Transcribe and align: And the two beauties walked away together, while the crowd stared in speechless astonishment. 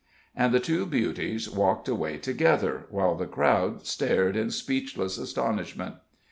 And 0.35 0.51
the 0.51 0.59
two 0.59 0.87
beauties 0.87 1.47
walked 1.47 1.87
away 1.87 2.17
together, 2.17 2.87
while 2.89 3.13
the 3.13 3.27
crowd 3.27 3.85
stared 3.85 4.35
in 4.35 4.49
speechless 4.49 5.19
astonishment. 5.19 5.97